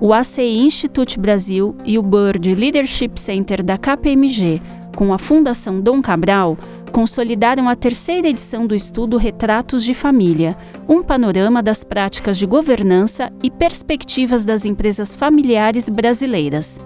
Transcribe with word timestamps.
O 0.00 0.12
ACI 0.12 0.58
Institute 0.58 1.18
Brasil 1.18 1.74
e 1.84 1.98
o 1.98 2.02
Bird 2.02 2.54
Leadership 2.54 3.12
Center 3.16 3.62
da 3.62 3.78
KPMG, 3.78 4.60
com 4.94 5.12
a 5.12 5.18
Fundação 5.18 5.80
Dom 5.80 6.02
Cabral, 6.02 6.58
consolidaram 6.92 7.68
a 7.68 7.74
terceira 7.74 8.28
edição 8.28 8.66
do 8.66 8.74
estudo 8.74 9.16
Retratos 9.16 9.82
de 9.82 9.94
Família, 9.94 10.56
um 10.88 11.02
panorama 11.02 11.62
das 11.62 11.82
práticas 11.82 12.38
de 12.38 12.46
governança 12.46 13.32
e 13.42 13.50
perspectivas 13.50 14.44
das 14.44 14.64
empresas 14.64 15.14
familiares 15.14 15.88
brasileiras. 15.88 16.78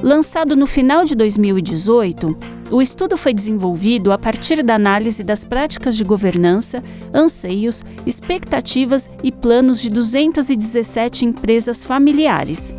Lançado 0.00 0.56
no 0.56 0.66
final 0.66 1.04
de 1.04 1.14
2018, 1.14 2.36
o 2.72 2.80
estudo 2.80 3.18
foi 3.18 3.34
desenvolvido 3.34 4.10
a 4.12 4.18
partir 4.18 4.62
da 4.62 4.74
análise 4.74 5.22
das 5.22 5.44
práticas 5.44 5.94
de 5.94 6.02
governança, 6.02 6.82
anseios, 7.12 7.84
expectativas 8.06 9.10
e 9.22 9.30
planos 9.30 9.80
de 9.80 9.90
217 9.90 11.26
empresas 11.26 11.84
familiares. 11.84 12.74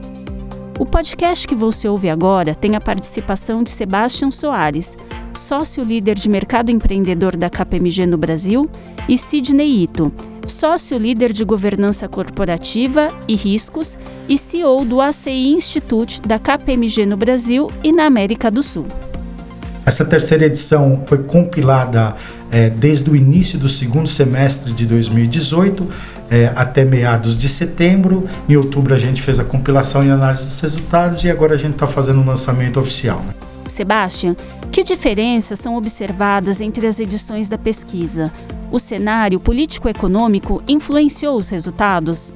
O 0.79 0.85
podcast 0.85 1.47
que 1.47 1.53
você 1.53 1.87
ouve 1.87 2.09
agora 2.09 2.55
tem 2.55 2.75
a 2.75 2.81
participação 2.81 3.61
de 3.61 3.69
Sebastião 3.69 4.31
Soares, 4.31 4.97
sócio 5.35 5.83
líder 5.83 6.15
de 6.15 6.27
mercado 6.27 6.71
empreendedor 6.71 7.37
da 7.37 7.49
KPMG 7.49 8.07
no 8.07 8.17
Brasil, 8.17 8.67
e 9.07 9.15
Sidney 9.15 9.83
Ito, 9.83 10.11
sócio 10.47 10.97
líder 10.97 11.31
de 11.31 11.45
governança 11.45 12.07
corporativa 12.07 13.09
e 13.27 13.35
riscos 13.35 13.99
e 14.27 14.37
CEO 14.37 14.83
do 14.85 14.99
ACI 14.99 15.53
Institute 15.53 16.19
da 16.21 16.39
KPMG 16.39 17.05
no 17.05 17.17
Brasil 17.17 17.69
e 17.83 17.91
na 17.91 18.05
América 18.05 18.49
do 18.49 18.63
Sul. 18.63 18.87
Essa 19.85 20.05
terceira 20.05 20.45
edição 20.45 21.03
foi 21.05 21.17
compilada 21.19 22.15
é, 22.51 22.69
desde 22.69 23.09
o 23.09 23.15
início 23.15 23.59
do 23.59 23.67
segundo 23.67 24.07
semestre 24.07 24.71
de 24.71 24.85
2018 24.85 25.87
é, 26.29 26.51
até 26.55 26.85
meados 26.85 27.37
de 27.37 27.49
setembro. 27.49 28.27
Em 28.47 28.55
outubro 28.55 28.93
a 28.93 28.99
gente 28.99 29.21
fez 29.21 29.39
a 29.39 29.43
compilação 29.43 30.03
e 30.03 30.09
análise 30.09 30.45
dos 30.45 30.59
resultados 30.61 31.23
e 31.23 31.29
agora 31.29 31.55
a 31.55 31.57
gente 31.57 31.73
está 31.73 31.87
fazendo 31.87 32.21
o 32.21 32.25
lançamento 32.25 32.79
oficial. 32.79 33.19
Né? 33.19 33.33
Sebastian, 33.67 34.35
que 34.71 34.83
diferenças 34.83 35.59
são 35.59 35.75
observadas 35.75 36.61
entre 36.61 36.87
as 36.87 36.99
edições 36.99 37.49
da 37.49 37.57
pesquisa? 37.57 38.31
O 38.71 38.79
cenário 38.79 39.39
político-econômico 39.39 40.63
influenciou 40.67 41.37
os 41.37 41.49
resultados? 41.49 42.33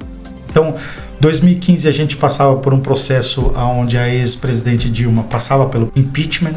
Então, 0.50 0.76
2015 1.20 1.88
a 1.88 1.92
gente 1.92 2.18
passava 2.18 2.56
por 2.58 2.74
um 2.74 2.80
processo 2.80 3.54
onde 3.56 3.98
a 3.98 4.10
ex-presidente 4.10 4.90
Dilma 4.90 5.24
passava 5.24 5.68
pelo 5.68 5.92
impeachment 5.96 6.56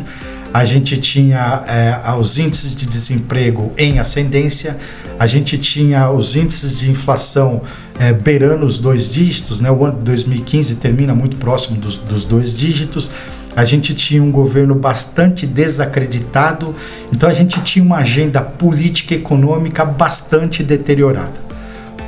a 0.53 0.65
gente 0.65 0.97
tinha 0.97 1.63
é, 1.69 2.13
os 2.15 2.39
índices 2.39 2.75
de 2.75 2.87
desemprego 2.87 3.73
em 3.79 3.99
ascendência, 3.99 4.77
a 5.19 5.27
gente 5.27 5.57
tinha 5.59 6.11
os 6.11 6.35
índices 6.35 6.79
de 6.79 6.91
inflação 6.91 7.63
é, 7.99 8.13
beirando 8.13 8.67
os 8.67 8.81
dois 8.81 9.13
dígitos, 9.13 9.61
né? 9.61 9.71
o 9.71 9.85
ano 9.85 9.99
de 9.99 10.05
2015 10.05 10.77
termina 10.77 11.15
muito 11.15 11.37
próximo 11.37 11.79
dos, 11.79 11.97
dos 11.97 12.25
dois 12.25 12.55
dígitos, 12.55 13.11
a 13.55 13.65
gente 13.65 13.95
tinha 13.95 14.23
um 14.23 14.31
governo 14.31 14.75
bastante 14.75 15.47
desacreditado, 15.47 16.75
então 17.13 17.29
a 17.29 17.33
gente 17.33 17.61
tinha 17.63 17.85
uma 17.85 17.99
agenda 17.99 18.41
política 18.41 19.15
e 19.15 19.19
econômica 19.19 19.85
bastante 19.85 20.63
deteriorada. 20.63 21.51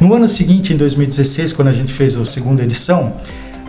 No 0.01 0.15
ano 0.15 0.29
seguinte, 0.29 0.73
em 0.73 0.77
2016, 0.77 1.53
quando 1.53 1.69
a 1.69 1.73
gente 1.73 1.93
fez 1.93 2.17
a 2.17 2.25
segunda 2.25 2.63
edição, 2.63 3.15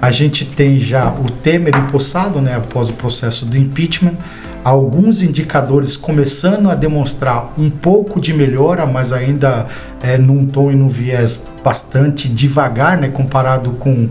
a 0.01 0.11
gente 0.11 0.45
tem 0.45 0.79
já 0.79 1.09
o 1.09 1.29
Temer 1.29 1.75
empossado, 1.75 2.41
né, 2.41 2.55
após 2.55 2.89
o 2.89 2.94
processo 2.94 3.45
do 3.45 3.57
impeachment, 3.57 4.16
alguns 4.64 5.22
indicadores 5.22 5.97
começando 5.97 6.69
a 6.69 6.75
demonstrar 6.75 7.53
um 7.58 7.69
pouco 7.69 8.19
de 8.22 8.33
melhora, 8.33 8.86
mas 8.86 9.11
ainda 9.11 9.67
é, 10.02 10.17
num 10.17 10.45
tom 10.45 10.72
e 10.72 10.75
num 10.75 10.89
viés 10.89 11.44
bastante 11.64 12.30
devagar, 12.30 12.97
né, 12.97 13.09
comparado 13.09 13.72
com, 13.72 14.09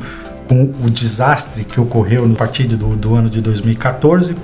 com 0.48 0.70
o 0.84 0.90
desastre 0.90 1.64
que 1.64 1.80
ocorreu 1.80 2.28
no 2.28 2.34
partido 2.34 2.76
do, 2.76 2.96
do 2.96 3.14
ano 3.14 3.30
de 3.30 3.40
2014. 3.40 4.36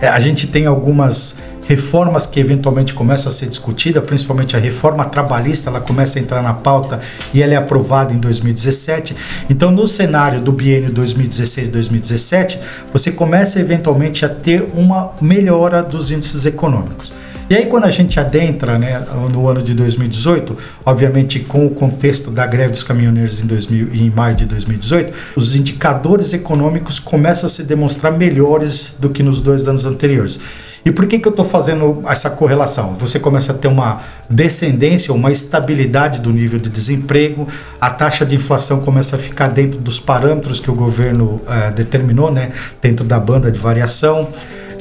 É, 0.00 0.08
a 0.08 0.18
gente 0.18 0.46
tem 0.46 0.66
algumas 0.66 1.36
reformas 1.72 2.26
que 2.26 2.38
eventualmente 2.38 2.92
começam 2.92 3.30
a 3.30 3.32
ser 3.32 3.46
discutidas, 3.46 4.04
principalmente 4.04 4.54
a 4.54 4.58
reforma 4.58 5.06
trabalhista, 5.06 5.70
ela 5.70 5.80
começa 5.80 6.18
a 6.18 6.22
entrar 6.22 6.42
na 6.42 6.52
pauta 6.52 7.00
e 7.32 7.40
ela 7.40 7.54
é 7.54 7.56
aprovada 7.56 8.12
em 8.12 8.18
2017. 8.18 9.16
Então, 9.48 9.70
no 9.70 9.88
cenário 9.88 10.38
do 10.38 10.52
biênio 10.52 10.92
2016-2017, 10.92 12.58
você 12.92 13.10
começa 13.10 13.58
eventualmente 13.58 14.22
a 14.22 14.28
ter 14.28 14.68
uma 14.74 15.12
melhora 15.22 15.82
dos 15.82 16.10
índices 16.10 16.44
econômicos. 16.44 17.21
E 17.52 17.54
aí, 17.54 17.66
quando 17.66 17.84
a 17.84 17.90
gente 17.90 18.18
adentra 18.18 18.78
né, 18.78 19.06
no 19.30 19.46
ano 19.46 19.62
de 19.62 19.74
2018, 19.74 20.56
obviamente 20.86 21.38
com 21.40 21.66
o 21.66 21.68
contexto 21.68 22.30
da 22.30 22.46
greve 22.46 22.70
dos 22.70 22.82
caminhoneiros 22.82 23.42
em, 23.42 23.46
2000, 23.46 23.88
em 23.92 24.08
maio 24.08 24.34
de 24.34 24.46
2018, 24.46 25.12
os 25.36 25.54
indicadores 25.54 26.32
econômicos 26.32 26.98
começam 26.98 27.46
a 27.46 27.50
se 27.50 27.62
demonstrar 27.64 28.10
melhores 28.10 28.96
do 28.98 29.10
que 29.10 29.22
nos 29.22 29.42
dois 29.42 29.68
anos 29.68 29.84
anteriores. 29.84 30.40
E 30.82 30.90
por 30.90 31.06
que, 31.06 31.18
que 31.18 31.28
eu 31.28 31.30
estou 31.30 31.44
fazendo 31.44 32.02
essa 32.06 32.30
correlação? 32.30 32.94
Você 32.94 33.20
começa 33.20 33.52
a 33.52 33.54
ter 33.54 33.68
uma 33.68 34.00
descendência, 34.30 35.12
uma 35.12 35.30
estabilidade 35.30 36.20
do 36.20 36.32
nível 36.32 36.58
de 36.58 36.70
desemprego, 36.70 37.46
a 37.78 37.90
taxa 37.90 38.24
de 38.24 38.34
inflação 38.34 38.80
começa 38.80 39.16
a 39.16 39.18
ficar 39.18 39.48
dentro 39.48 39.78
dos 39.78 40.00
parâmetros 40.00 40.58
que 40.58 40.70
o 40.70 40.74
governo 40.74 41.38
eh, 41.46 41.70
determinou, 41.72 42.32
né, 42.32 42.50
dentro 42.80 43.04
da 43.04 43.20
banda 43.20 43.52
de 43.52 43.58
variação. 43.58 44.30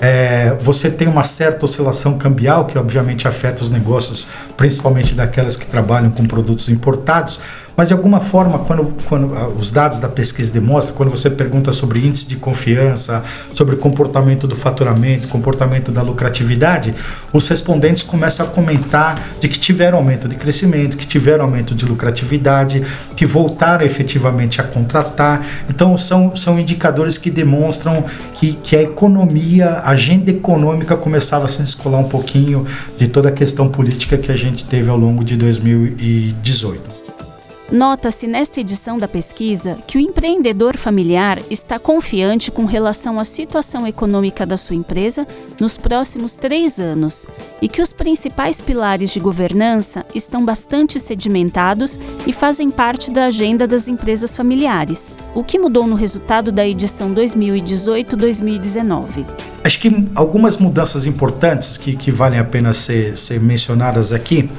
É, 0.01 0.57
você 0.59 0.89
tem 0.89 1.07
uma 1.07 1.23
certa 1.23 1.63
oscilação 1.63 2.17
cambial 2.17 2.65
que 2.65 2.75
obviamente 2.75 3.27
afeta 3.27 3.61
os 3.61 3.69
negócios, 3.69 4.27
principalmente 4.57 5.13
daquelas 5.13 5.55
que 5.55 5.67
trabalham 5.67 6.09
com 6.09 6.25
produtos 6.25 6.67
importados, 6.69 7.39
mas 7.75 7.87
de 7.87 7.93
alguma 7.93 8.19
forma, 8.19 8.59
quando, 8.59 8.93
quando 9.07 9.35
ah, 9.35 9.47
os 9.47 9.71
dados 9.71 9.99
da 9.99 10.09
pesquisa 10.09 10.51
demonstram, 10.53 10.95
quando 10.95 11.09
você 11.09 11.29
pergunta 11.29 11.71
sobre 11.71 11.99
índice 12.05 12.27
de 12.27 12.35
confiança, 12.35 13.23
sobre 13.53 13.75
comportamento 13.75 14.47
do 14.47 14.55
faturamento, 14.55 15.27
comportamento 15.27 15.91
da 15.91 16.01
lucratividade, 16.01 16.93
os 17.33 17.47
respondentes 17.47 18.03
começam 18.03 18.45
a 18.45 18.49
comentar 18.49 19.19
de 19.39 19.47
que 19.47 19.59
tiveram 19.59 19.97
aumento 19.97 20.27
de 20.27 20.35
crescimento, 20.35 20.97
que 20.97 21.07
tiveram 21.07 21.45
aumento 21.45 21.73
de 21.73 21.85
lucratividade, 21.85 22.83
que 23.15 23.25
voltaram 23.25 23.85
efetivamente 23.85 24.59
a 24.59 24.63
contratar. 24.63 25.45
Então, 25.69 25.97
são, 25.97 26.35
são 26.35 26.59
indicadores 26.59 27.17
que 27.17 27.29
demonstram 27.29 28.03
que, 28.33 28.53
que 28.53 28.75
a 28.75 28.81
economia, 28.81 29.69
a 29.69 29.91
agenda 29.91 30.31
econômica 30.31 30.95
começava 30.95 31.45
a 31.45 31.47
se 31.47 31.61
descolar 31.61 31.99
um 31.99 32.09
pouquinho 32.09 32.65
de 32.97 33.07
toda 33.07 33.29
a 33.29 33.31
questão 33.31 33.69
política 33.69 34.17
que 34.17 34.31
a 34.31 34.37
gente 34.37 34.65
teve 34.65 34.89
ao 34.89 34.97
longo 34.97 35.23
de 35.23 35.35
2018. 35.35 37.00
Nota-se 37.71 38.27
nesta 38.27 38.59
edição 38.59 38.97
da 38.97 39.07
pesquisa 39.07 39.77
que 39.87 39.97
o 39.97 40.01
empreendedor 40.01 40.75
familiar 40.75 41.41
está 41.49 41.79
confiante 41.79 42.51
com 42.51 42.65
relação 42.65 43.17
à 43.17 43.23
situação 43.23 43.87
econômica 43.87 44.45
da 44.45 44.57
sua 44.57 44.75
empresa 44.75 45.25
nos 45.57 45.77
próximos 45.77 46.35
três 46.35 46.81
anos 46.81 47.25
e 47.61 47.69
que 47.69 47.81
os 47.81 47.93
principais 47.93 48.59
pilares 48.59 49.11
de 49.11 49.21
governança 49.21 50.05
estão 50.13 50.43
bastante 50.43 50.99
sedimentados 50.99 51.97
e 52.27 52.33
fazem 52.33 52.69
parte 52.69 53.09
da 53.09 53.27
agenda 53.27 53.65
das 53.65 53.87
empresas 53.87 54.35
familiares. 54.35 55.09
O 55.33 55.41
que 55.41 55.57
mudou 55.57 55.87
no 55.87 55.95
resultado 55.95 56.51
da 56.51 56.67
edição 56.67 57.15
2018-2019? 57.15 59.25
Acho 59.63 59.79
que 59.79 60.09
algumas 60.13 60.57
mudanças 60.57 61.05
importantes 61.05 61.77
que, 61.77 61.95
que 61.95 62.11
valem 62.11 62.37
a 62.37 62.43
pena 62.43 62.73
ser, 62.73 63.17
ser 63.17 63.39
mencionadas 63.39 64.11
aqui 64.11 64.49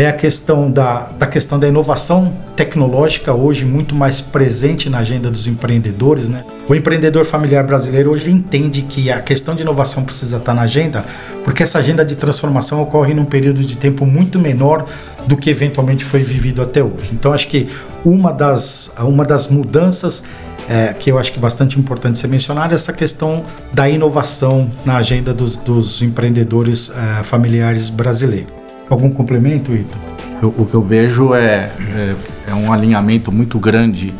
é 0.00 0.08
a 0.08 0.12
questão 0.12 0.70
da, 0.70 1.10
da 1.18 1.26
questão 1.26 1.58
da 1.58 1.68
inovação 1.68 2.32
tecnológica 2.56 3.34
hoje 3.34 3.66
muito 3.66 3.94
mais 3.94 4.20
presente 4.20 4.88
na 4.88 4.98
agenda 4.98 5.30
dos 5.30 5.46
empreendedores, 5.46 6.28
né? 6.28 6.44
O 6.66 6.74
empreendedor 6.74 7.24
familiar 7.24 7.64
brasileiro 7.64 8.10
hoje 8.10 8.30
entende 8.30 8.82
que 8.82 9.10
a 9.10 9.20
questão 9.20 9.54
de 9.54 9.62
inovação 9.62 10.02
precisa 10.02 10.38
estar 10.38 10.54
na 10.54 10.62
agenda, 10.62 11.04
porque 11.44 11.62
essa 11.62 11.78
agenda 11.78 12.04
de 12.04 12.16
transformação 12.16 12.80
ocorre 12.80 13.12
num 13.12 13.26
período 13.26 13.62
de 13.62 13.76
tempo 13.76 14.06
muito 14.06 14.38
menor 14.38 14.86
do 15.26 15.36
que 15.36 15.50
eventualmente 15.50 16.04
foi 16.04 16.22
vivido 16.22 16.62
até 16.62 16.82
hoje. 16.82 17.10
Então 17.12 17.32
acho 17.32 17.48
que 17.48 17.68
uma 18.04 18.32
das, 18.32 18.92
uma 19.00 19.24
das 19.24 19.48
mudanças 19.48 20.24
é, 20.68 20.94
que 20.98 21.10
eu 21.10 21.18
acho 21.18 21.32
que 21.32 21.38
é 21.38 21.42
bastante 21.42 21.78
importante 21.78 22.18
ser 22.18 22.28
mencionada 22.28 22.74
é 22.74 22.76
essa 22.76 22.92
questão 22.92 23.44
da 23.72 23.88
inovação 23.88 24.70
na 24.84 24.96
agenda 24.96 25.34
dos, 25.34 25.56
dos 25.56 26.00
empreendedores 26.00 26.90
é, 26.90 27.22
familiares 27.22 27.90
brasileiros. 27.90 28.59
Algum 28.90 29.10
complemento, 29.10 29.72
Ito? 29.72 29.96
o 30.42 30.64
que 30.64 30.74
eu 30.74 30.82
vejo 30.82 31.34
é, 31.34 31.70
é, 31.78 32.14
é, 32.48 32.54
um 32.54 32.72
alinhamento 32.72 33.30
muito 33.30 33.58
grande 33.58 34.14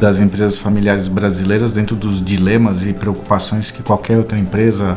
das 0.00 0.18
empresas 0.18 0.56
familiares 0.56 1.08
brasileiras 1.08 1.72
dentro 1.72 1.94
dos 1.94 2.24
dilemas 2.24 2.86
e 2.86 2.92
preocupações 2.92 3.70
que 3.70 3.82
qualquer 3.82 4.16
outra 4.16 4.38
empresa, 4.38 4.96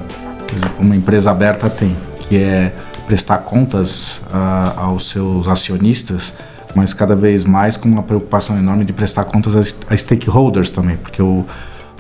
uma 0.80 0.96
empresa 0.96 1.32
aberta 1.32 1.70
tem, 1.70 1.96
que 2.28 2.38
é 2.38 2.74
prestar 3.06 3.40
contas 3.40 4.22
uh, 4.28 4.80
aos 4.80 5.10
seus 5.10 5.48
acionistas, 5.48 6.34
mas 6.74 6.94
cada 6.94 7.16
vez 7.16 7.44
mais 7.44 7.76
com 7.76 7.90
uma 7.90 8.04
preocupação 8.04 8.58
enorme 8.58 8.86
de 8.86 8.94
prestar 8.94 9.26
contas 9.26 9.56
a, 9.56 9.94
a 9.94 9.98
stakeholders 9.98 10.70
também, 10.72 10.96
porque 10.98 11.22
o, 11.22 11.46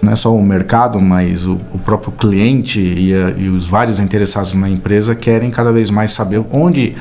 não 0.01 0.11
é 0.11 0.15
só 0.15 0.35
o 0.35 0.43
mercado, 0.43 0.99
mas 0.99 1.45
o, 1.45 1.59
o 1.73 1.77
próprio 1.77 2.11
cliente 2.11 2.81
e, 2.81 3.13
a, 3.13 3.29
e, 3.31 3.49
os 3.49 3.67
vários 3.67 3.99
interessados 3.99 4.53
na 4.55 4.69
empresa 4.69 5.13
querem 5.15 5.51
cada 5.51 5.71
vez 5.71 5.89
mais 5.89 6.11
saber 6.11 6.43
onde 6.51 6.95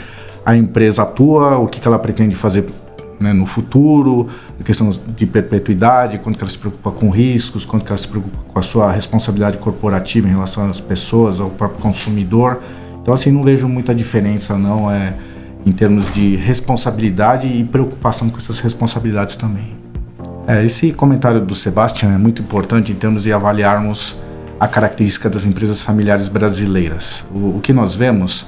a 0.45 0.55
empresa 0.55 1.03
atua, 1.03 1.59
o 1.59 1.67
que, 1.67 1.81
que 1.81 1.89
ela 1.89 1.99
pretende 1.99 2.35
fazer 2.35 2.67
né, 3.19 3.33
no 3.33 3.45
futuro, 3.47 4.29
a 4.59 4.63
questão 4.63 4.91
de 4.91 5.27
perpetuidade, 5.27 6.19
quanto 6.19 6.39
que 6.39 6.45
ela 6.45 6.51
se 6.51 6.59
preocupa 6.59 6.91
com 6.91 7.11
riscos, 7.11 7.67
quanto 7.67 7.85
que 7.85 7.91
ela 7.91 7.99
se 7.99 8.09
preocupa 8.09 8.39
com 8.49 8.59
a 8.59 8.63
sua 8.63 8.91
responsabilidade 8.91 9.59
corporativa 9.59 10.27
em 10.27 10.31
relação 10.31 10.69
às 10.69 10.81
pessoas, 10.81 11.39
ao 11.39 11.51
próprio 11.51 11.81
consumidor. 11.81 12.61
Então, 13.03 13.13
assim, 13.13 13.31
não 13.31 13.43
vejo 13.43 13.69
muita 13.69 13.95
diferença, 13.95 14.57
não, 14.57 14.91
é, 14.91 15.15
em 15.65 15.73
termos 15.73 16.13
de 16.15 16.37
responsabilidade 16.37 17.47
e 17.47 17.63
preocupação 17.65 18.31
com 18.31 18.39
essas 18.39 18.59
responsabilidades 18.59 19.37
também. 19.37 19.80
É, 20.47 20.65
esse 20.65 20.93
comentário 20.93 21.41
do 21.41 21.55
Sebastian 21.55 22.15
é 22.15 22.19
muito 22.19 22.43
importante 22.43 22.93
em 22.93 22.95
termos 22.95 23.25
de 23.25 23.33
avaliarmos 23.33 24.17
a 24.59 24.67
característica 24.67 25.29
das 25.31 25.45
empresas 25.45 25.81
familiares 25.81 26.29
brasileiras. 26.29 27.25
O, 27.33 27.57
o 27.57 27.61
que 27.63 27.73
nós 27.73 27.95
vemos, 27.95 28.47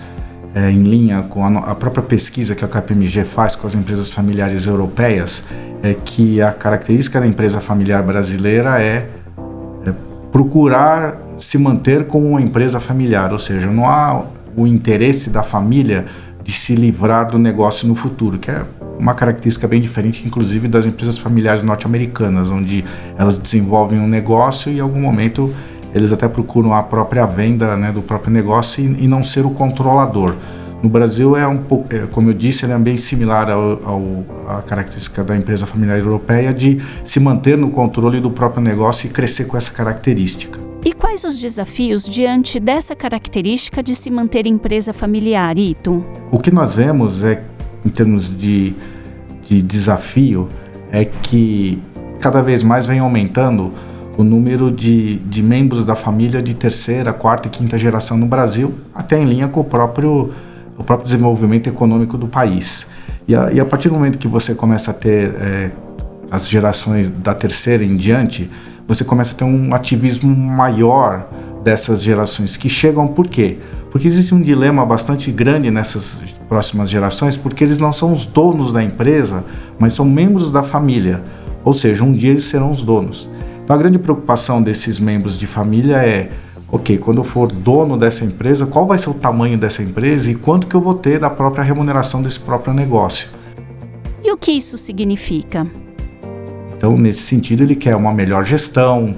é, 0.54 0.70
em 0.70 0.82
linha 0.82 1.22
com 1.22 1.44
a, 1.44 1.70
a, 1.70 1.74
própria 1.74 2.02
pesquisa 2.02 2.54
que 2.54 2.64
a 2.64 2.68
KPMG 2.68 3.24
faz 3.24 3.56
com 3.56 3.66
as 3.66 3.74
empresas 3.74 4.10
familiares 4.10 4.66
europeias, 4.66 5.44
é 5.82 5.94
que 5.94 6.40
a 6.40 6.52
característica 6.52 7.20
da 7.20 7.26
empresa 7.26 7.60
familiar 7.60 8.02
brasileira 8.02 8.80
é, 8.80 9.08
é 9.86 9.92
procurar 10.30 11.18
se 11.38 11.58
manter 11.58 12.06
como 12.06 12.28
uma 12.28 12.42
empresa 12.42 12.78
familiar, 12.78 13.32
ou 13.32 13.38
seja, 13.38 13.66
não 13.66 13.88
há 13.88 14.24
o 14.54 14.66
interesse 14.66 15.30
da 15.30 15.42
família 15.42 16.04
de 16.42 16.52
se 16.52 16.74
livrar 16.74 17.30
do 17.30 17.38
negócio 17.38 17.88
no 17.88 17.94
futuro, 17.94 18.38
que 18.38 18.50
é 18.50 18.62
uma 19.02 19.14
característica 19.14 19.66
bem 19.66 19.80
diferente, 19.80 20.24
inclusive, 20.24 20.68
das 20.68 20.86
empresas 20.86 21.18
familiares 21.18 21.60
norte-americanas, 21.60 22.48
onde 22.50 22.84
elas 23.18 23.36
desenvolvem 23.36 23.98
um 23.98 24.06
negócio 24.06 24.70
e 24.70 24.76
em 24.76 24.80
algum 24.80 25.00
momento 25.00 25.52
eles 25.92 26.12
até 26.12 26.28
procuram 26.28 26.72
a 26.72 26.84
própria 26.84 27.26
venda 27.26 27.76
né, 27.76 27.90
do 27.90 28.00
próprio 28.00 28.32
negócio 28.32 28.82
e, 28.82 29.04
e, 29.04 29.08
não 29.08 29.24
ser 29.24 29.44
o 29.44 29.50
controlador. 29.50 30.36
No 30.82 30.88
Brasil 30.88 31.36
é 31.36 31.46
um 31.46 31.58
pouco, 31.58 31.94
é, 31.94 32.06
como 32.12 32.30
eu 32.30 32.34
disse, 32.34 32.64
ele 32.64 32.72
é 32.72 32.78
bem 32.78 32.96
similar 32.96 33.48
à 33.50 34.62
característica 34.62 35.22
da 35.22 35.36
empresa 35.36 35.66
familiar 35.66 35.98
europeia 35.98 36.54
de 36.54 36.80
se 37.04 37.18
manter 37.18 37.58
no 37.58 37.70
controle 37.70 38.20
do 38.20 38.30
próprio 38.30 38.62
negócio 38.62 39.08
e 39.08 39.10
crescer 39.10 39.44
com 39.44 39.56
essa 39.56 39.72
característica. 39.72 40.62
E 40.84 40.92
quais 40.92 41.22
os 41.22 41.38
desafios 41.38 42.08
diante 42.08 42.58
dessa 42.58 42.96
característica 42.96 43.80
de 43.84 43.94
se 43.94 44.10
manter 44.10 44.48
empresa 44.48 44.92
familiar, 44.92 45.56
Ito? 45.56 46.04
O 46.32 46.40
que 46.40 46.50
nós 46.50 46.74
vemos 46.74 47.22
é, 47.22 47.40
em 47.84 47.88
termos 47.88 48.36
de, 48.36 48.74
de 49.44 49.62
desafio, 49.62 50.48
é 50.90 51.04
que 51.04 51.80
cada 52.20 52.42
vez 52.42 52.62
mais 52.62 52.86
vem 52.86 52.98
aumentando 52.98 53.72
o 54.16 54.22
número 54.22 54.70
de, 54.70 55.16
de 55.18 55.42
membros 55.42 55.84
da 55.84 55.94
família 55.94 56.42
de 56.42 56.54
terceira, 56.54 57.12
quarta 57.12 57.48
e 57.48 57.50
quinta 57.50 57.78
geração 57.78 58.16
no 58.16 58.26
Brasil, 58.26 58.74
até 58.94 59.18
em 59.18 59.24
linha 59.24 59.48
com 59.48 59.60
o 59.60 59.64
próprio, 59.64 60.30
o 60.78 60.84
próprio 60.84 61.04
desenvolvimento 61.04 61.68
econômico 61.68 62.18
do 62.18 62.28
país. 62.28 62.86
E 63.26 63.34
a, 63.34 63.52
e 63.52 63.60
a 63.60 63.64
partir 63.64 63.88
do 63.88 63.94
momento 63.94 64.18
que 64.18 64.28
você 64.28 64.54
começa 64.54 64.90
a 64.90 64.94
ter 64.94 65.34
é, 65.40 65.70
as 66.30 66.48
gerações 66.48 67.08
da 67.08 67.34
terceira 67.34 67.84
em 67.84 67.96
diante, 67.96 68.50
você 68.86 69.04
começa 69.04 69.32
a 69.32 69.36
ter 69.36 69.44
um 69.44 69.74
ativismo 69.74 70.34
maior 70.34 71.26
dessas 71.62 72.02
gerações 72.02 72.56
que 72.56 72.68
chegam 72.68 73.06
por 73.06 73.28
quê? 73.28 73.58
Porque 73.90 74.08
existe 74.08 74.34
um 74.34 74.40
dilema 74.40 74.84
bastante 74.84 75.30
grande 75.30 75.70
nessas 75.70 76.22
próximas 76.48 76.90
gerações, 76.90 77.36
porque 77.36 77.62
eles 77.62 77.78
não 77.78 77.92
são 77.92 78.12
os 78.12 78.26
donos 78.26 78.72
da 78.72 78.82
empresa, 78.82 79.44
mas 79.78 79.92
são 79.92 80.04
membros 80.04 80.50
da 80.50 80.62
família. 80.62 81.22
Ou 81.64 81.72
seja, 81.72 82.02
um 82.02 82.12
dia 82.12 82.30
eles 82.30 82.44
serão 82.44 82.70
os 82.70 82.82
donos. 82.82 83.28
Então 83.62 83.76
a 83.76 83.78
grande 83.78 83.98
preocupação 83.98 84.60
desses 84.60 84.98
membros 84.98 85.38
de 85.38 85.46
família 85.46 85.96
é, 85.96 86.30
ok, 86.70 86.98
quando 86.98 87.18
eu 87.18 87.24
for 87.24 87.52
dono 87.52 87.96
dessa 87.96 88.24
empresa, 88.24 88.66
qual 88.66 88.86
vai 88.86 88.98
ser 88.98 89.10
o 89.10 89.14
tamanho 89.14 89.56
dessa 89.56 89.82
empresa 89.82 90.30
e 90.30 90.34
quanto 90.34 90.66
que 90.66 90.74
eu 90.74 90.80
vou 90.80 90.94
ter 90.94 91.18
da 91.18 91.30
própria 91.30 91.62
remuneração 91.62 92.22
desse 92.22 92.40
próprio 92.40 92.74
negócio. 92.74 93.28
E 94.24 94.32
o 94.32 94.36
que 94.36 94.52
isso 94.52 94.78
significa? 94.78 95.66
Então, 96.76 96.96
nesse 96.96 97.22
sentido, 97.22 97.62
ele 97.62 97.76
quer 97.76 97.94
uma 97.94 98.12
melhor 98.12 98.44
gestão, 98.44 99.14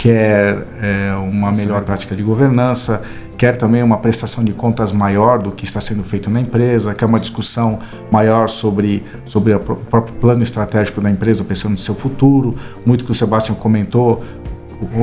quer 0.00 0.66
é, 0.80 1.14
uma 1.16 1.52
melhor 1.52 1.82
prática 1.82 2.16
de 2.16 2.22
governança, 2.22 3.02
quer 3.36 3.58
também 3.58 3.82
uma 3.82 3.98
prestação 3.98 4.42
de 4.42 4.50
contas 4.50 4.92
maior 4.92 5.38
do 5.38 5.52
que 5.52 5.62
está 5.62 5.78
sendo 5.78 6.02
feito 6.02 6.30
na 6.30 6.40
empresa, 6.40 6.94
quer 6.94 7.04
uma 7.04 7.20
discussão 7.20 7.78
maior 8.10 8.48
sobre, 8.48 9.04
sobre 9.26 9.52
o 9.52 9.60
próprio 9.60 10.14
plano 10.14 10.42
estratégico 10.42 11.02
da 11.02 11.10
empresa, 11.10 11.44
pensando 11.44 11.72
no 11.72 11.78
seu 11.78 11.94
futuro, 11.94 12.56
muito 12.86 13.04
que 13.04 13.12
o 13.12 13.14
Sebastião 13.14 13.54
comentou, 13.54 14.24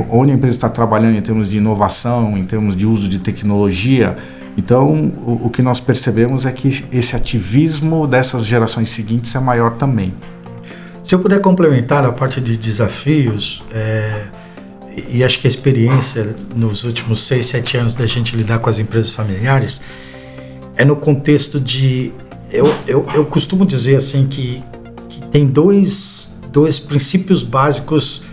onde 0.10 0.32
a 0.32 0.34
empresa 0.34 0.58
está 0.58 0.70
trabalhando 0.70 1.16
em 1.16 1.22
termos 1.22 1.48
de 1.48 1.58
inovação, 1.58 2.36
em 2.36 2.44
termos 2.44 2.76
de 2.76 2.88
uso 2.88 3.08
de 3.08 3.20
tecnologia. 3.20 4.18
Então, 4.58 4.88
o, 5.24 5.42
o 5.44 5.50
que 5.52 5.62
nós 5.62 5.80
percebemos 5.80 6.44
é 6.44 6.52
que 6.52 6.70
esse 6.92 7.16
ativismo 7.16 8.08
dessas 8.08 8.48
gerações 8.48 8.90
seguintes 8.90 9.36
é 9.36 9.40
maior 9.40 9.76
também. 9.76 10.12
Se 11.04 11.14
eu 11.14 11.20
puder 11.20 11.40
complementar 11.40 12.04
a 12.04 12.12
parte 12.12 12.42
de 12.42 12.58
desafios, 12.58 13.64
é, 13.72 14.24
e 15.10 15.24
acho 15.24 15.40
que 15.40 15.48
a 15.48 15.50
experiência 15.50 16.36
nos 16.56 16.84
últimos 16.84 17.22
seis, 17.22 17.46
sete 17.46 17.78
anos 17.78 17.94
da 17.96 18.06
gente 18.08 18.36
lidar 18.36 18.60
com 18.60 18.70
as 18.70 18.80
empresas 18.80 19.14
familiares 19.14 19.82
é 20.76 20.84
no 20.84 20.96
contexto 20.96 21.60
de. 21.60 22.12
Eu, 22.52 22.66
eu, 22.88 23.06
eu 23.14 23.26
costumo 23.26 23.66
dizer 23.66 23.98
assim 23.98 24.28
que, 24.28 24.64
que 25.10 25.22
tem 25.30 25.46
dois, 25.46 26.32
dois 26.52 26.80
princípios 26.80 27.44
básicos 27.44 28.24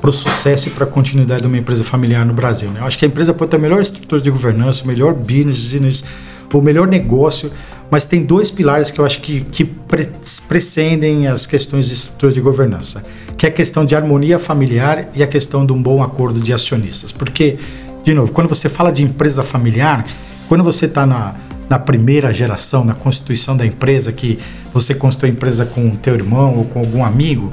para 0.00 0.10
o 0.10 0.12
sucesso 0.12 0.68
e 0.68 0.70
para 0.70 0.84
a 0.84 0.86
continuidade 0.86 1.42
de 1.42 1.46
uma 1.46 1.58
empresa 1.58 1.84
familiar 1.84 2.24
no 2.24 2.32
Brasil. 2.32 2.70
Né? 2.70 2.80
Eu 2.80 2.86
acho 2.86 2.98
que 2.98 3.04
a 3.04 3.08
empresa 3.08 3.34
pode 3.34 3.50
ter 3.50 3.58
a 3.58 3.60
melhor 3.60 3.82
estrutura 3.82 4.20
de 4.20 4.30
governança, 4.30 4.84
o 4.84 4.86
melhor 4.86 5.12
business, 5.14 6.04
o 6.52 6.62
melhor 6.62 6.88
negócio, 6.88 7.52
mas 7.90 8.04
tem 8.04 8.22
dois 8.22 8.50
pilares 8.50 8.90
que 8.90 9.00
eu 9.00 9.04
acho 9.04 9.20
que, 9.20 9.40
que 9.42 9.64
pre 9.64 10.08
precedem 10.46 11.26
as 11.26 11.46
questões 11.46 11.88
de 11.88 11.94
estrutura 11.94 12.32
de 12.32 12.40
governança, 12.40 13.02
que 13.36 13.46
é 13.46 13.48
a 13.48 13.52
questão 13.52 13.84
de 13.84 13.94
harmonia 13.94 14.38
familiar 14.38 15.08
e 15.14 15.22
a 15.22 15.26
questão 15.26 15.66
de 15.66 15.72
um 15.72 15.82
bom 15.82 16.02
acordo 16.02 16.40
de 16.40 16.52
acionistas. 16.52 17.10
Porque, 17.10 17.58
de 18.04 18.14
novo, 18.14 18.32
quando 18.32 18.48
você 18.48 18.68
fala 18.68 18.92
de 18.92 19.02
empresa 19.02 19.42
familiar, 19.42 20.06
quando 20.48 20.62
você 20.62 20.86
está 20.86 21.04
na, 21.04 21.34
na 21.68 21.78
primeira 21.78 22.32
geração, 22.32 22.84
na 22.84 22.94
constituição 22.94 23.56
da 23.56 23.66
empresa, 23.66 24.12
que 24.12 24.38
você 24.72 24.94
constitui 24.94 25.30
a 25.30 25.32
empresa 25.32 25.64
com 25.64 25.88
o 25.88 25.96
teu 25.96 26.14
irmão 26.14 26.58
ou 26.58 26.64
com 26.64 26.80
algum 26.80 27.04
amigo, 27.04 27.52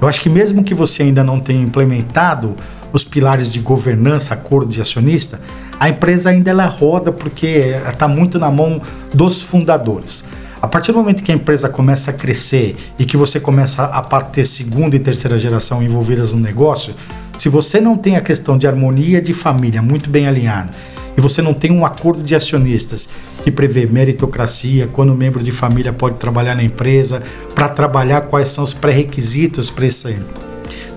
eu 0.00 0.08
acho 0.08 0.20
que 0.20 0.28
mesmo 0.28 0.62
que 0.62 0.74
você 0.74 1.02
ainda 1.02 1.24
não 1.24 1.38
tenha 1.38 1.62
implementado 1.62 2.54
os 2.92 3.04
pilares 3.04 3.52
de 3.52 3.60
governança, 3.60 4.34
acordo 4.34 4.72
de 4.72 4.80
acionista, 4.80 5.40
a 5.78 5.88
empresa 5.88 6.30
ainda 6.30 6.50
ela 6.50 6.66
roda 6.66 7.12
porque 7.12 7.62
está 7.88 8.08
muito 8.08 8.38
na 8.38 8.50
mão 8.50 8.80
dos 9.14 9.40
fundadores. 9.40 10.24
A 10.60 10.66
partir 10.66 10.90
do 10.90 10.98
momento 10.98 11.22
que 11.22 11.30
a 11.30 11.34
empresa 11.34 11.68
começa 11.68 12.10
a 12.10 12.14
crescer 12.14 12.74
e 12.98 13.04
que 13.04 13.16
você 13.16 13.38
começa 13.38 13.84
a 13.84 14.02
ter 14.22 14.44
segunda 14.44 14.96
e 14.96 14.98
terceira 14.98 15.38
geração 15.38 15.82
envolvidas 15.82 16.32
no 16.32 16.40
negócio, 16.40 16.94
se 17.36 17.48
você 17.48 17.80
não 17.80 17.96
tem 17.96 18.16
a 18.16 18.20
questão 18.20 18.58
de 18.58 18.66
harmonia 18.66 19.22
de 19.22 19.32
família 19.32 19.80
muito 19.80 20.10
bem 20.10 20.26
alinhada 20.26 20.72
e 21.16 21.20
você 21.20 21.40
não 21.40 21.54
tem 21.54 21.70
um 21.70 21.86
acordo 21.86 22.24
de 22.24 22.34
acionistas 22.34 23.08
que 23.44 23.50
prevê 23.52 23.86
meritocracia, 23.86 24.88
quando 24.92 25.10
o 25.10 25.16
membro 25.16 25.42
de 25.42 25.52
família 25.52 25.92
pode 25.92 26.16
trabalhar 26.16 26.56
na 26.56 26.62
empresa, 26.64 27.22
para 27.54 27.68
trabalhar 27.68 28.22
quais 28.22 28.48
são 28.48 28.64
os 28.64 28.72
pré-requisitos 28.72 29.70
para 29.70 29.86
esse 29.86 30.16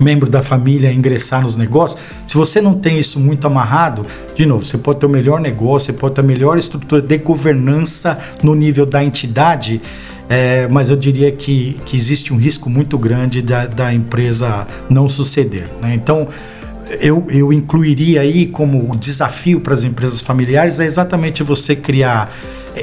membro 0.02 0.28
da 0.28 0.42
família 0.42 0.92
ingressar 0.92 1.42
nos 1.42 1.56
negócios, 1.56 2.00
se 2.26 2.36
você 2.36 2.60
não 2.60 2.74
tem 2.74 2.98
isso 2.98 3.18
muito 3.20 3.46
amarrado, 3.46 4.04
de 4.34 4.44
novo, 4.44 4.64
você 4.64 4.76
pode 4.76 5.00
ter 5.00 5.06
o 5.06 5.08
melhor 5.08 5.40
negócio, 5.40 5.86
você 5.86 5.92
pode 5.92 6.14
ter 6.14 6.20
a 6.20 6.24
melhor 6.24 6.58
estrutura 6.58 7.00
de 7.00 7.18
governança 7.18 8.18
no 8.42 8.54
nível 8.54 8.84
da 8.84 9.02
entidade, 9.02 9.80
é, 10.28 10.66
mas 10.68 10.90
eu 10.90 10.96
diria 10.96 11.30
que, 11.30 11.78
que 11.86 11.96
existe 11.96 12.32
um 12.32 12.36
risco 12.36 12.68
muito 12.68 12.98
grande 12.98 13.42
da, 13.42 13.66
da 13.66 13.94
empresa 13.94 14.66
não 14.88 15.08
suceder. 15.08 15.68
Né? 15.80 15.94
Então, 15.94 16.28
eu, 17.00 17.26
eu 17.30 17.52
incluiria 17.52 18.20
aí 18.20 18.46
como 18.46 18.96
desafio 18.96 19.60
para 19.60 19.74
as 19.74 19.82
empresas 19.82 20.20
familiares 20.20 20.80
é 20.80 20.84
exatamente 20.84 21.42
você 21.42 21.74
criar 21.74 22.32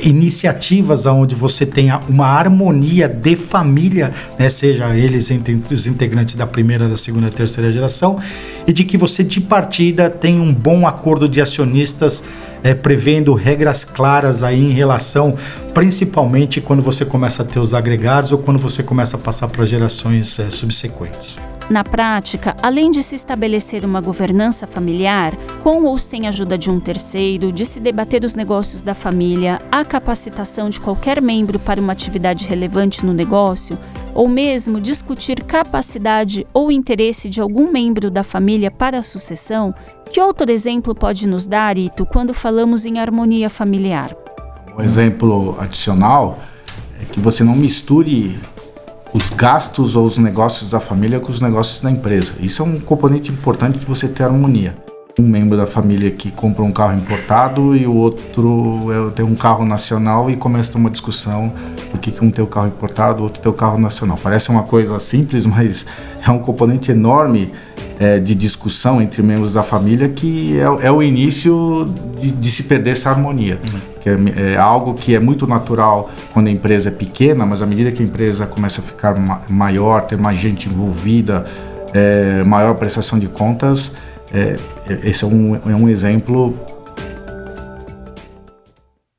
iniciativas 0.03 1.05
onde 1.05 1.36
você 1.36 1.65
tenha 1.65 2.01
uma 2.08 2.27
harmonia 2.27 3.08
de 3.08 3.36
família, 3.36 4.13
né, 4.38 4.50
seja 4.50 4.96
eles 4.96 5.31
entre 5.31 5.60
os 5.72 5.88
integrantes 5.88 6.36
da 6.36 6.46
primeira, 6.46 6.88
da 6.88 6.98
segunda 6.98 7.29
terceira 7.29 7.72
geração, 7.72 8.19
e 8.67 8.74
de 8.74 8.84
que 8.84 8.98
você 8.98 9.24
de 9.24 9.41
partida 9.41 10.10
tenha 10.10 10.41
um 10.41 10.53
bom 10.53 10.88
acordo 10.88 11.27
de 11.27 11.41
acionistas 11.41 12.24
é, 12.63 12.74
prevendo 12.74 13.34
regras 13.34 13.84
claras 13.84 14.43
aí 14.43 14.60
em 14.60 14.74
relação, 14.74 15.36
principalmente 15.74 16.62
quando 16.62 16.81
você 16.81 17.05
começa 17.05 17.43
a 17.43 17.46
ter 17.46 17.60
os 17.60 17.74
agregados 17.74 18.31
ou 18.31 18.38
quando 18.38 18.60
você 18.60 18.84
começa 18.84 19.17
a 19.17 19.19
passar 19.19 19.48
para 19.48 19.65
gerações 19.65 20.39
é, 20.39 20.50
subsequentes. 20.50 21.38
Na 21.69 21.83
prática, 21.83 22.55
além 22.63 22.89
de 22.89 23.03
se 23.03 23.13
estabelecer 23.13 23.85
uma 23.85 24.01
governança 24.01 24.65
familiar, 24.65 25.35
com 25.61 25.83
ou 25.83 25.99
sem 25.99 26.27
ajuda 26.27 26.57
de 26.57 26.71
um 26.71 26.79
terceiro, 26.79 27.51
de 27.51 27.63
se 27.63 27.79
debater 27.79 28.23
os 28.23 28.33
negócios 28.33 28.81
da 28.81 28.95
família, 28.95 29.61
a 29.71 29.85
capacitação 29.85 30.67
de 30.67 30.81
qualquer 30.81 31.21
membro 31.21 31.59
para 31.59 31.79
uma 31.79 31.93
atividade 31.93 32.47
relevante 32.47 33.05
no 33.05 33.13
negócio, 33.13 33.77
ou 34.15 34.27
mesmo 34.27 34.81
discutir 34.81 35.43
capacidade 35.43 36.47
ou 36.51 36.71
interesse 36.71 37.29
de 37.29 37.39
algum 37.39 37.71
membro 37.71 38.09
da 38.09 38.23
família 38.23 38.71
para 38.71 38.97
a 38.97 39.03
sucessão, 39.03 39.71
que 40.11 40.19
outro 40.19 40.51
exemplo 40.51 40.95
pode 40.95 41.27
nos 41.27 41.45
dar, 41.45 41.77
Ito, 41.77 42.03
quando 42.03 42.33
falamos 42.33 42.88
em 42.88 42.97
harmonia 42.97 43.47
familiar? 43.47 44.17
Um 44.75 44.81
exemplo 44.81 45.55
adicional 45.59 46.39
é 46.99 47.05
que 47.05 47.19
você 47.19 47.43
não 47.43 47.55
misture 47.55 48.39
os 49.13 49.29
gastos 49.29 49.95
ou 49.95 50.05
os 50.05 50.17
negócios 50.17 50.71
da 50.71 50.79
família 50.79 51.19
com 51.19 51.31
os 51.31 51.41
negócios 51.41 51.81
da 51.81 51.89
empresa. 51.89 52.33
Isso 52.39 52.61
é 52.61 52.65
um 52.65 52.79
componente 52.79 53.31
importante 53.31 53.79
de 53.79 53.85
você 53.85 54.07
ter 54.07 54.23
harmonia. 54.23 54.77
Um 55.17 55.23
membro 55.23 55.57
da 55.57 55.67
família 55.67 56.11
que 56.11 56.31
compra 56.31 56.63
um 56.63 56.71
carro 56.71 56.97
importado 56.97 57.75
e 57.75 57.85
o 57.85 57.93
outro 57.93 58.87
tem 59.15 59.25
um 59.25 59.35
carro 59.35 59.65
nacional 59.65 60.29
e 60.29 60.37
começa 60.37 60.77
uma 60.77 60.89
discussão 60.89 61.51
por 61.91 61.99
que 61.99 62.23
um 62.23 62.31
tem 62.31 62.43
o 62.43 62.47
carro 62.47 62.67
importado, 62.67 63.19
o 63.19 63.23
outro 63.23 63.41
tem 63.41 63.51
o 63.51 63.55
carro 63.55 63.77
nacional. 63.77 64.17
Parece 64.21 64.49
uma 64.49 64.63
coisa 64.63 64.97
simples, 64.99 65.45
mas 65.47 65.85
é 66.25 66.31
um 66.31 66.39
componente 66.39 66.91
enorme 66.91 67.51
é, 67.99 68.17
de 68.17 68.33
discussão 68.33 69.01
entre 69.01 69.21
membros 69.21 69.53
da 69.53 69.63
família 69.63 70.07
que 70.07 70.57
é, 70.57 70.87
é 70.87 70.91
o 70.91 71.03
início 71.03 71.93
de, 72.19 72.31
de, 72.31 72.51
se 72.51 72.63
perder 72.63 72.91
essa 72.91 73.09
harmonia. 73.09 73.59
Uhum. 73.73 73.79
É, 74.09 74.53
é, 74.53 74.57
algo 74.57 74.93
que 74.93 75.15
é 75.15 75.19
muito 75.19 75.45
natural 75.45 76.09
quando 76.33 76.47
a 76.47 76.51
empresa 76.51 76.89
é 76.89 76.91
pequena, 76.91 77.45
mas 77.45 77.61
à 77.61 77.65
medida 77.65 77.91
que 77.91 78.01
a 78.01 78.05
empresa 78.05 78.45
começa 78.47 78.81
a 78.81 78.83
ficar 78.83 79.17
ma 79.17 79.41
maior, 79.49 80.01
ter 80.01 80.17
mais 80.17 80.39
gente 80.39 80.69
envolvida, 80.69 81.45
é, 81.93 82.43
maior 82.43 82.75
prestação 82.75 83.19
de 83.19 83.27
contas, 83.27 83.93
é, 84.33 84.57
esse 85.03 85.23
é 85.23 85.27
um, 85.27 85.55
é 85.55 85.75
um 85.75 85.89
exemplo 85.89 86.53